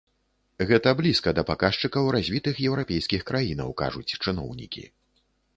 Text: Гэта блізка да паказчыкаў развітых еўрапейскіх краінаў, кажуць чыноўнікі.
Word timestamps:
Гэта 0.71 0.93
блізка 1.01 1.33
да 1.39 1.43
паказчыкаў 1.49 2.09
развітых 2.17 2.55
еўрапейскіх 2.71 3.21
краінаў, 3.31 3.69
кажуць 3.83 4.15
чыноўнікі. 4.23 4.83